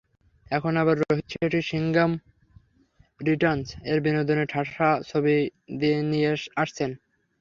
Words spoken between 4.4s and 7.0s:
ঠাসা ছবি নিয়ে আসছেন।